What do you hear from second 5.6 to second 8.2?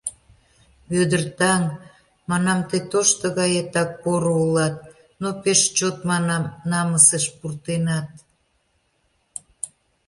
чот, манам, намысыш пуртенат...